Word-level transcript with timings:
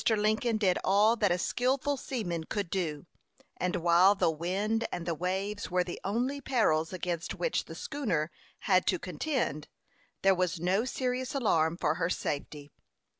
Lincoln 0.09 0.57
did 0.57 0.79
all 0.83 1.15
that 1.17 1.31
a 1.31 1.37
skilful 1.37 1.95
seaman 1.95 2.45
could 2.45 2.71
do, 2.71 3.05
and 3.57 3.75
while 3.75 4.15
the 4.15 4.31
wind 4.31 4.87
and 4.91 5.05
the 5.05 5.13
waves 5.13 5.69
were 5.69 5.83
the 5.83 6.01
only 6.03 6.41
perils 6.41 6.91
against 6.91 7.35
which 7.35 7.65
the 7.65 7.75
schooner 7.75 8.31
had 8.61 8.87
to 8.87 8.97
contend, 8.97 9.67
there 10.23 10.33
was 10.33 10.59
no 10.59 10.85
serious 10.85 11.35
alarm 11.35 11.77
for 11.77 11.93
her 12.01 12.09
safety. 12.09 12.71